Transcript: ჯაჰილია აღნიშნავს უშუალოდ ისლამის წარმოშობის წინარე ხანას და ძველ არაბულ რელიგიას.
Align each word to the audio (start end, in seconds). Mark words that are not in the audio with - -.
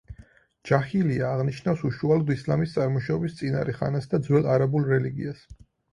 ჯაჰილია 0.67 1.27
აღნიშნავს 1.33 1.83
უშუალოდ 1.89 2.31
ისლამის 2.37 2.73
წარმოშობის 2.77 3.37
წინარე 3.43 3.77
ხანას 3.81 4.11
და 4.15 4.25
ძველ 4.29 4.49
არაბულ 4.55 4.89
რელიგიას. 4.95 5.45